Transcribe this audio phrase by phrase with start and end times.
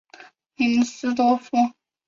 [0.55, 1.51] 林斯多夫。